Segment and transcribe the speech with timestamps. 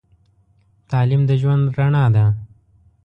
[0.89, 2.25] تعليم د ژوند رڼا ده.